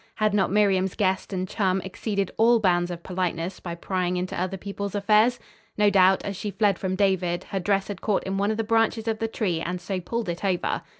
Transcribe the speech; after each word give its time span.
Had 0.15 0.33
not 0.33 0.51
Miriam's 0.51 0.95
guest 0.95 1.31
and 1.31 1.47
chum 1.47 1.79
exceeded 1.81 2.31
all 2.35 2.59
bounds 2.59 2.89
of 2.89 3.03
politeness 3.03 3.59
by 3.59 3.75
prying 3.75 4.17
into 4.17 4.35
other 4.35 4.57
people's 4.57 4.95
affairs? 4.95 5.39
No 5.77 5.91
doubt, 5.91 6.25
as 6.25 6.35
she 6.35 6.49
fled 6.49 6.79
from 6.79 6.95
David, 6.95 7.43
her 7.51 7.59
dress 7.59 7.87
had 7.87 8.01
caught 8.01 8.23
in 8.23 8.37
one 8.39 8.49
of 8.49 8.57
the 8.57 8.63
branches 8.63 9.07
of 9.07 9.19
the 9.19 9.27
tree 9.27 9.61
and 9.61 9.79
so 9.79 9.99
pulled 9.99 10.27
it 10.27 10.43
over. 10.43 10.81